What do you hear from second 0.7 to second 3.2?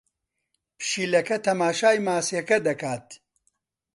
پشیلەکە تەماشای ماسییەکە دەکات.